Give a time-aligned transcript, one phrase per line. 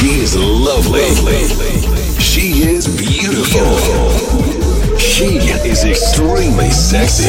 [0.00, 1.12] She is lovely.
[2.18, 3.68] She is beautiful.
[4.96, 5.36] She
[5.68, 7.28] is extremely sexy.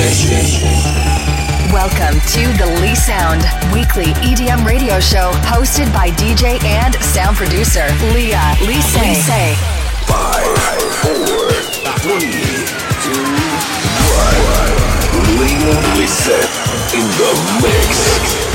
[1.74, 7.88] Welcome to the Lee Sound Weekly EDM radio show hosted by DJ and sound producer
[8.14, 9.28] Leah Lise.
[10.08, 10.48] Five,
[11.04, 11.52] four,
[12.00, 12.32] three,
[13.04, 13.28] two,
[14.16, 14.40] one.
[15.42, 16.30] Leah Lise
[16.96, 18.51] in the mix.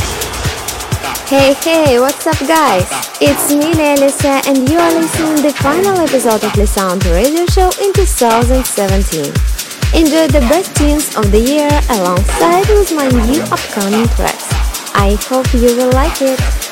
[1.29, 2.87] Hey, hey, what's up, guys?
[3.21, 7.45] It's me, Nelisa, and you are listening to the final episode of the Sound Radio
[7.47, 9.35] Show in 2017.
[9.99, 14.47] Enjoy the best tunes of the year alongside with my new upcoming tracks.
[14.95, 16.66] I hope you will like it.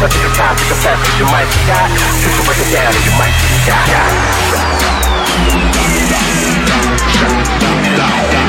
[0.00, 1.90] But take your time, take your time, cause you might be hot.
[2.22, 3.58] You can break it down and you might be
[8.38, 8.47] hot.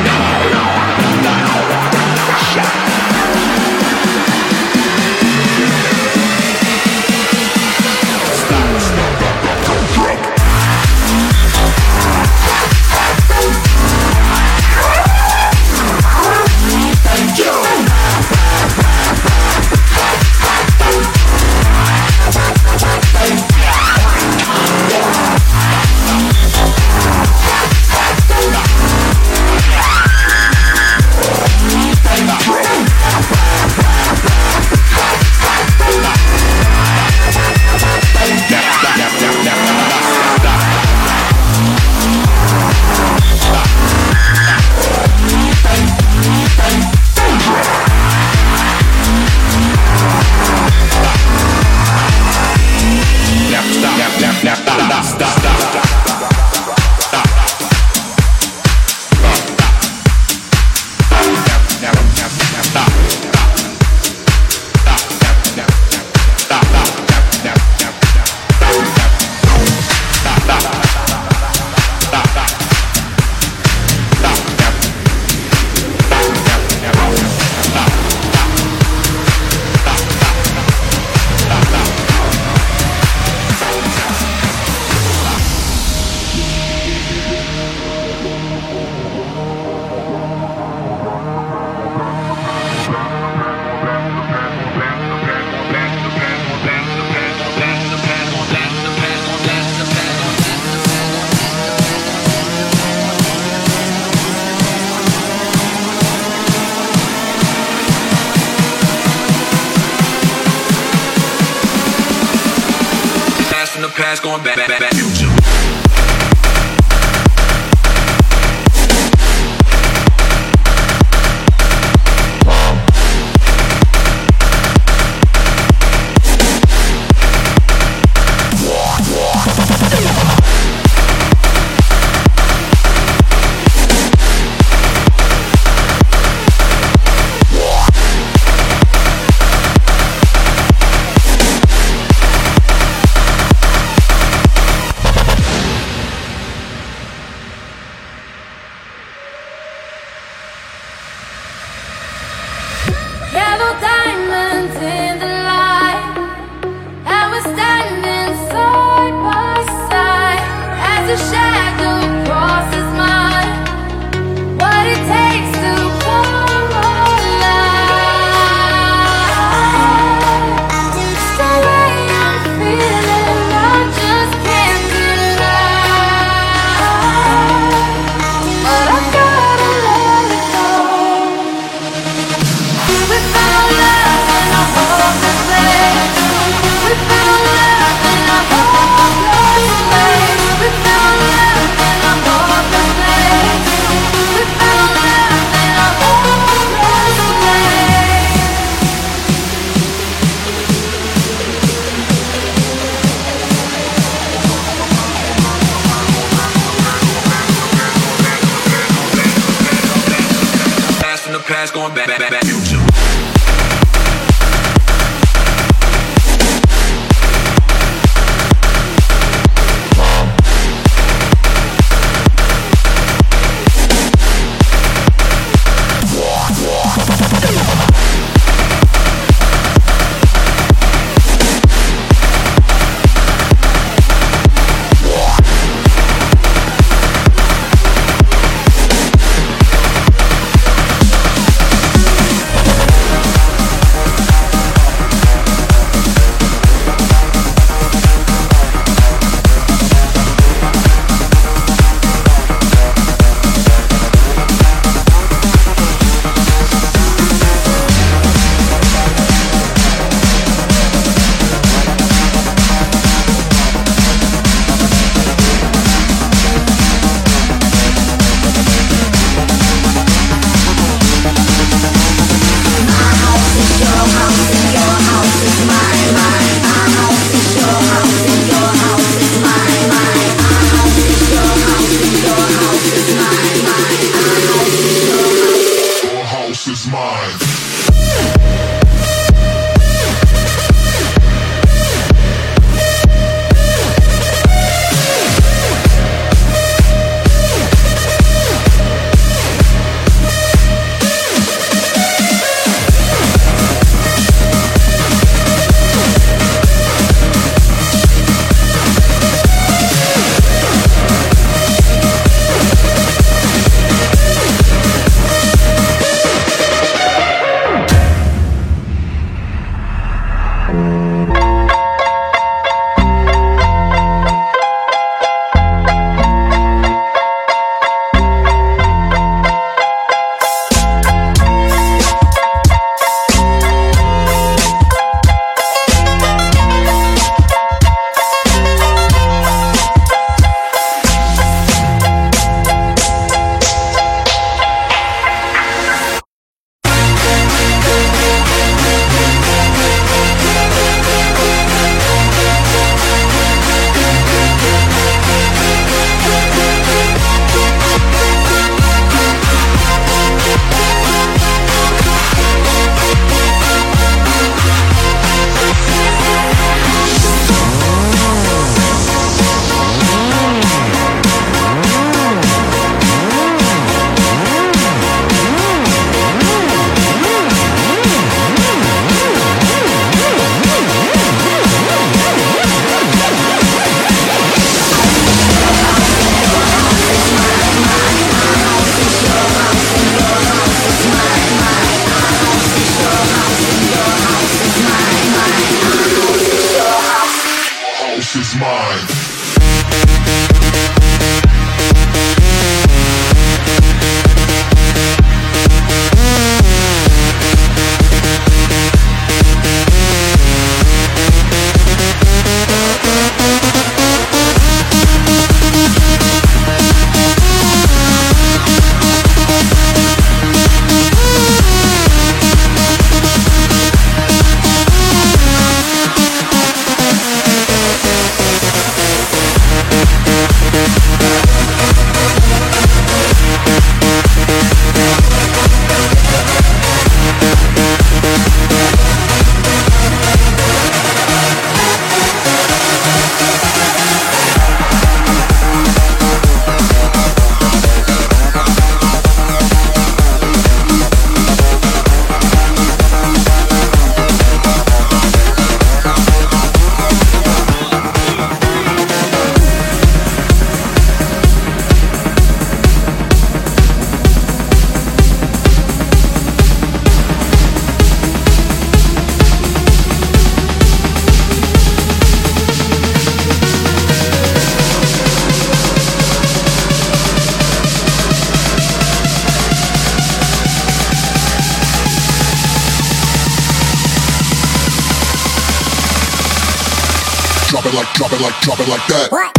[488.89, 489.58] Like that.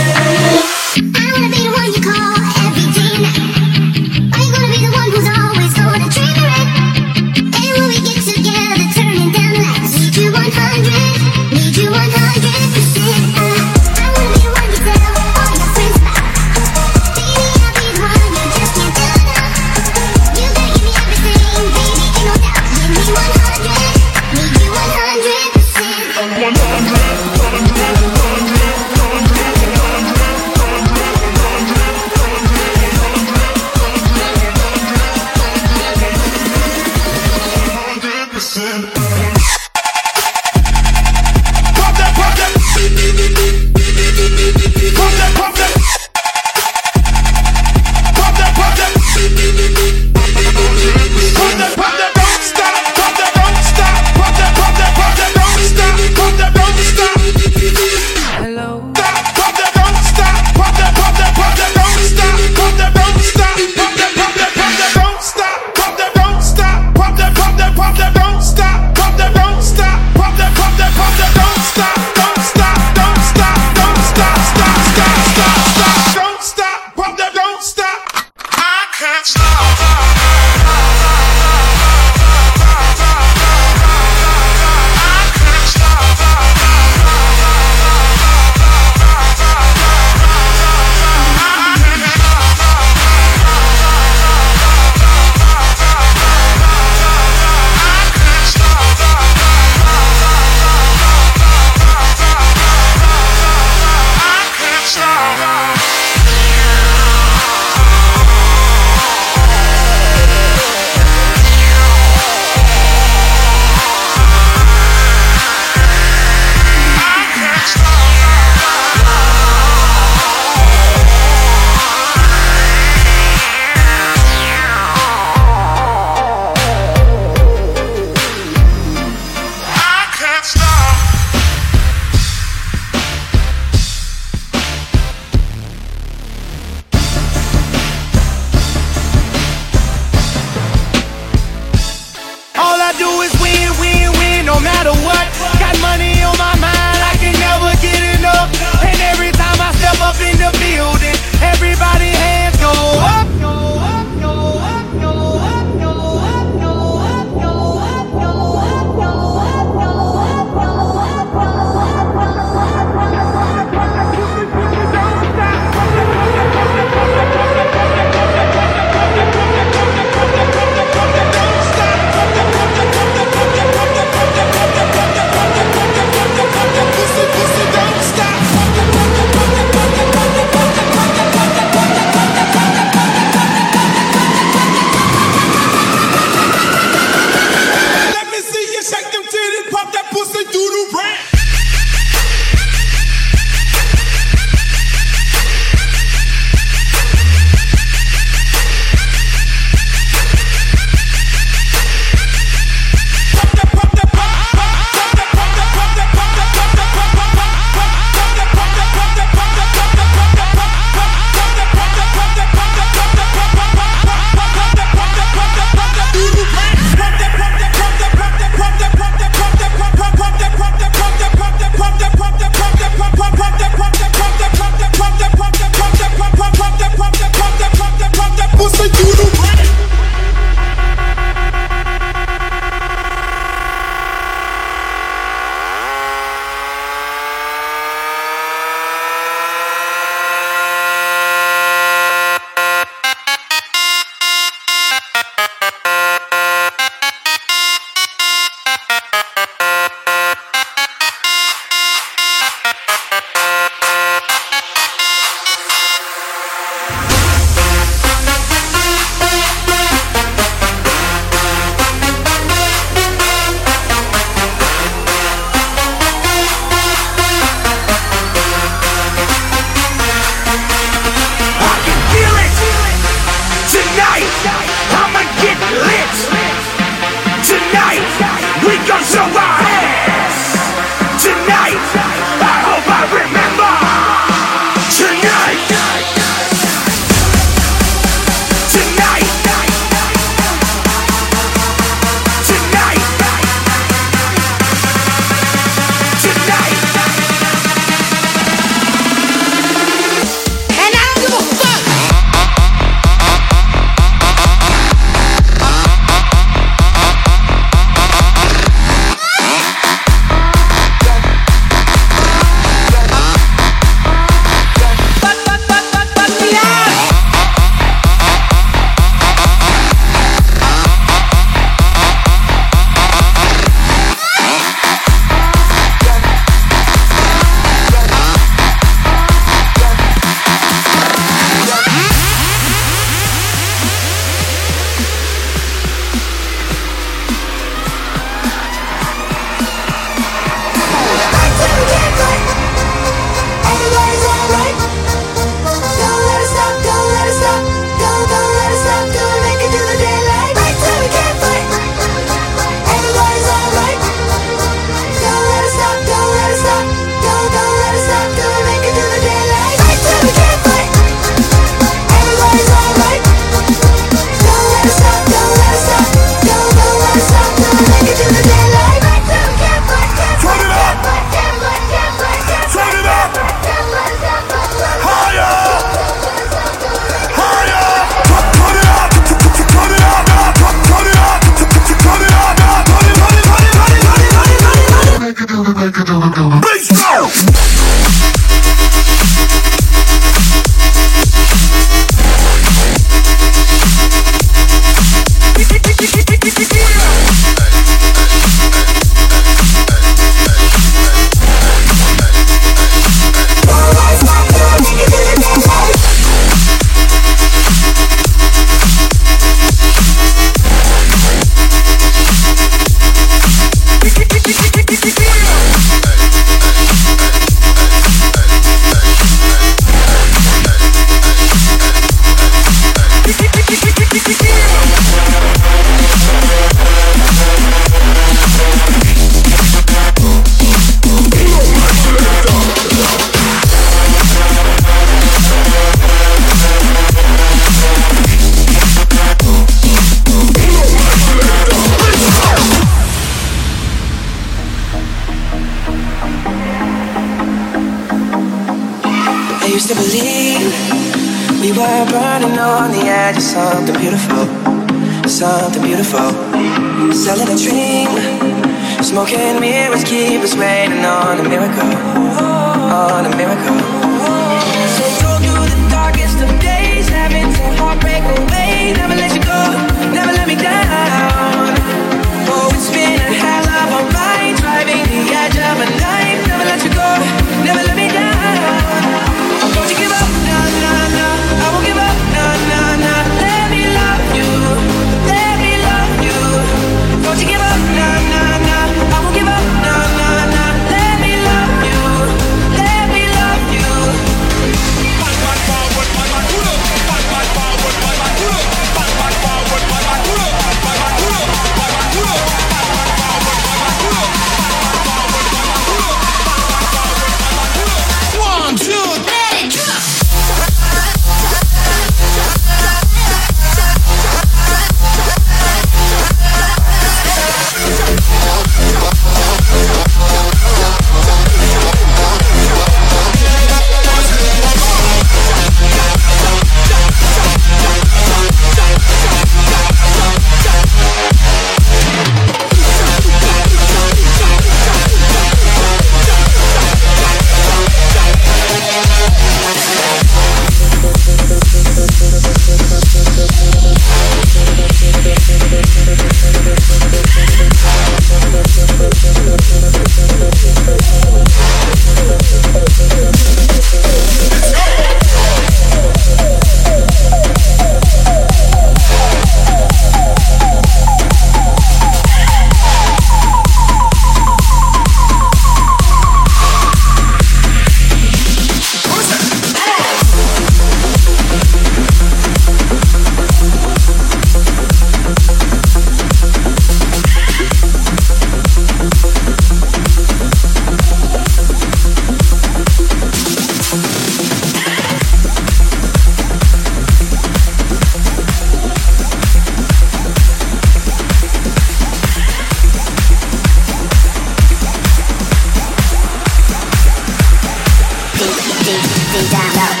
[599.33, 600.00] There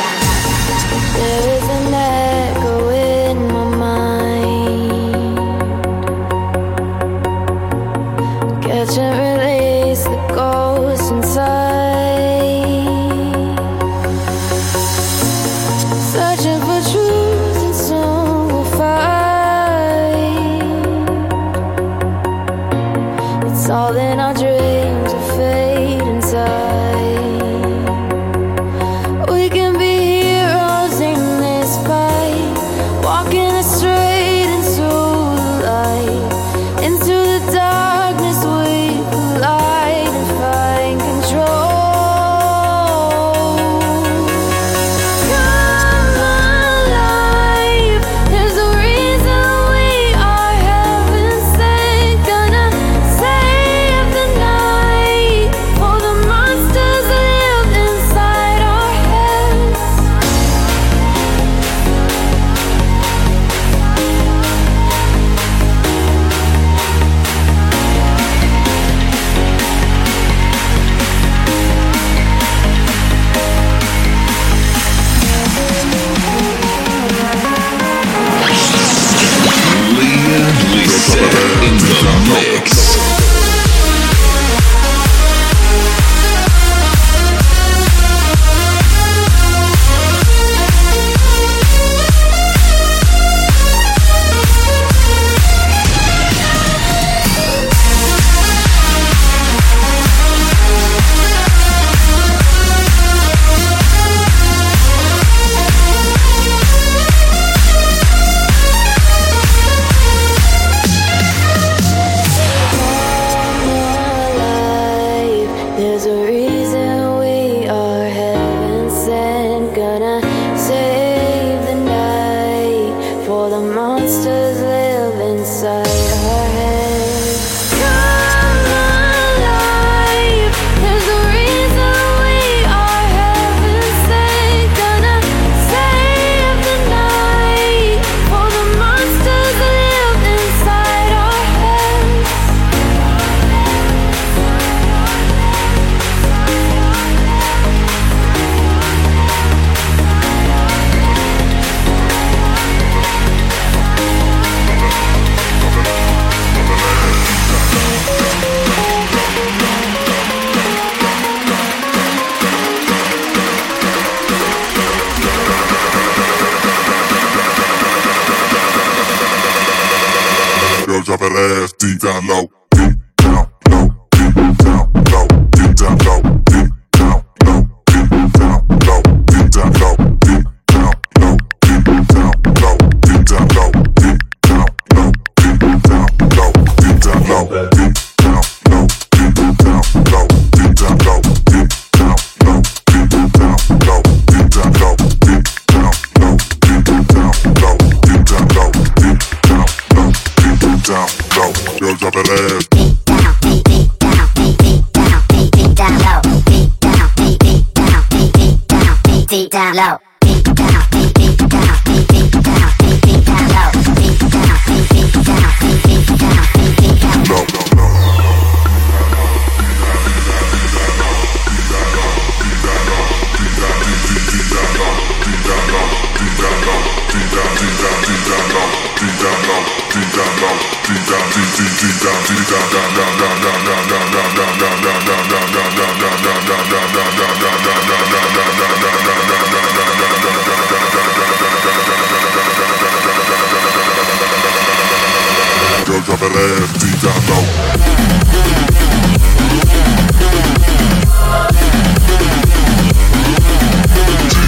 [116.03, 116.30] desert.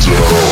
[0.04, 0.43] Girl,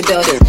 [0.00, 0.47] the building.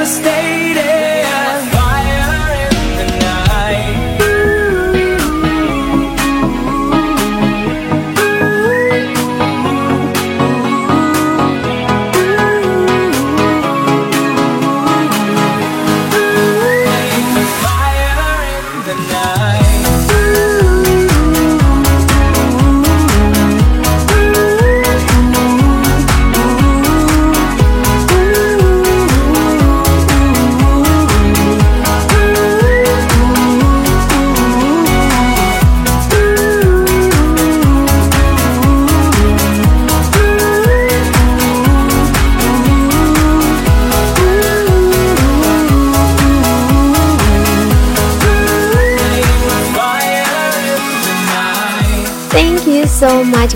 [0.00, 0.39] Me devastated.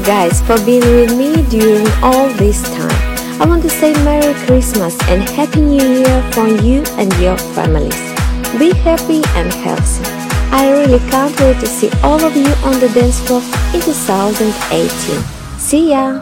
[0.04, 3.40] Guys, for being with me during all this time.
[3.40, 7.96] I want to say Merry Christmas and Happy New Year for you and your families.
[8.58, 10.04] Be happy and healthy.
[10.52, 13.40] I really can't wait to see all of you on the dance floor
[13.72, 14.88] in 2018.
[15.58, 16.20] See ya!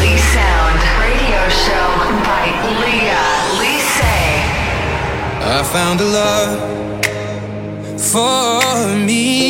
[0.00, 1.88] Lee Sound Radio Show
[2.24, 2.46] by
[2.80, 3.28] Leah
[3.60, 4.16] Lise.
[5.44, 6.58] I found a love
[8.00, 9.49] for me.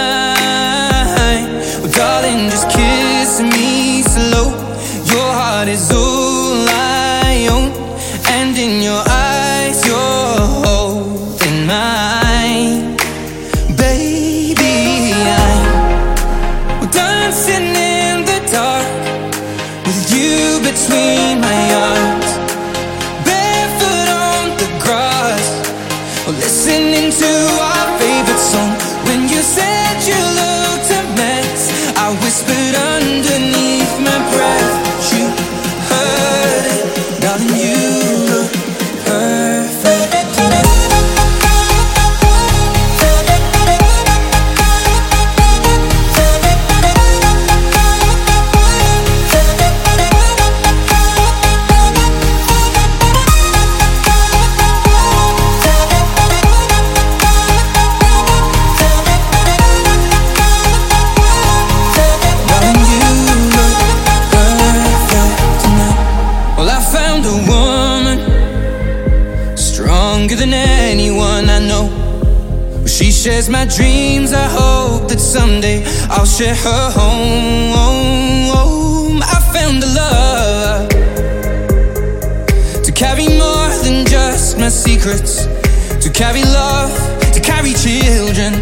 [5.71, 6.10] Your
[73.21, 74.33] shares my dreams.
[74.33, 77.71] I hope that someday I'll share her home.
[79.21, 80.89] I found a love
[82.83, 85.45] to carry more than just my secrets,
[86.03, 86.91] to carry love,
[87.33, 88.53] to carry children